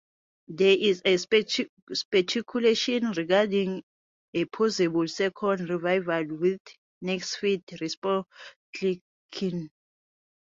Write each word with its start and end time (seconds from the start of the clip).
There 0.47 0.75
is 0.75 1.03
speculation 1.93 3.11
regarding 3.11 3.83
a 4.33 4.45
possible 4.45 5.07
second 5.07 5.69
revival, 5.69 6.37
with 6.37 6.61
Netflix 7.03 7.95
reportedly 8.33 9.01
keen. 9.29 9.69